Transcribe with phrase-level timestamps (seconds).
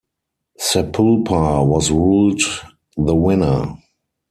[0.59, 2.41] Sapulpa was ruled
[2.97, 3.75] the winner.